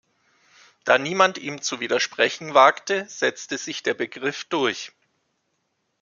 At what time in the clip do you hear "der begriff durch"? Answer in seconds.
3.83-4.93